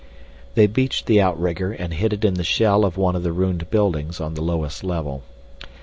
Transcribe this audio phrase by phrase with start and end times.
[0.55, 3.69] They beached the outrigger and hid it in the shell of one of the ruined
[3.69, 5.21] buildings on the lowest level.